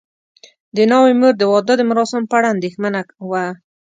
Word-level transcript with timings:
د 0.75 0.77
ناوې 0.91 1.13
مور 1.19 1.33
د 1.37 1.43
واده 1.51 1.73
د 1.77 1.81
مراسمو 1.89 2.29
په 2.31 2.35
اړه 2.39 2.47
اندېښمنه 2.55 2.99
وه. 3.29 3.45